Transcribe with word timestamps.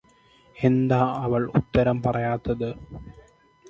എന്താ 0.57 0.99
അവൾ 1.19 1.41
ഉത്തരം 1.59 1.97
പറയാത്തത് 2.01 2.69